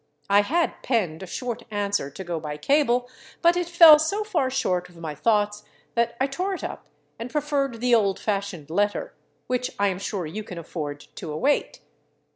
[0.31, 3.07] I had penned a short answer to go by cable,
[3.43, 6.87] but it fell so far short of my thoughts that I tore it up
[7.19, 9.13] and preferred the old fashioned letter,
[9.45, 11.81] which I am sure you can afford to await.